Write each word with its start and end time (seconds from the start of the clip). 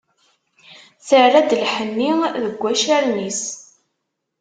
Terra-d 1.07 1.51
lḥenni, 1.63 2.11
deg 2.43 2.55
wacaren-is. 2.61 3.41